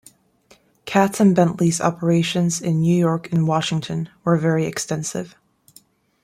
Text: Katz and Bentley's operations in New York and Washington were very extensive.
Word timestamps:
Katz 0.85 1.19
and 1.19 1.35
Bentley's 1.35 1.79
operations 1.79 2.59
in 2.59 2.79
New 2.81 2.95
York 2.97 3.31
and 3.31 3.47
Washington 3.47 4.09
were 4.23 4.35
very 4.35 4.65
extensive. 4.65 5.35